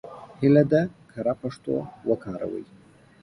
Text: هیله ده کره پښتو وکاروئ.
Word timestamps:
هیله 0.39 0.63
ده 0.71 0.81
کره 1.11 1.33
پښتو 1.41 1.73
وکاروئ. 2.09 2.65